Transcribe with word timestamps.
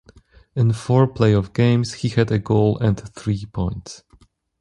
In 0.55 0.73
four 0.73 1.05
playoff 1.07 1.53
games, 1.53 1.93
he 1.93 2.09
had 2.09 2.31
a 2.31 2.39
goal 2.39 2.75
and 2.79 2.99
three 3.13 3.45
points. 3.45 4.01